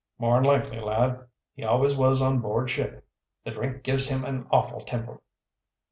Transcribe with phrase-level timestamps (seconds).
[0.17, 3.07] "More'n likely, lad he always was on board ship.
[3.45, 5.21] The drink gives him an awful temper."